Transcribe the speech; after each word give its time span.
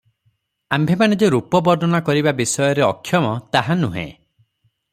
ଆମ୍ଭେମାନେ 0.77 1.17
ଯେ 1.23 1.29
ରୂପ 1.35 1.61
ବର୍ଣ୍ଣନା 1.67 1.99
କରିବା 2.07 2.33
ବିଷୟରେ 2.41 2.85
ଅକ୍ଷମ, 2.89 3.37
ତାହା 3.57 3.79
ନୁହେଁ। 3.85 4.07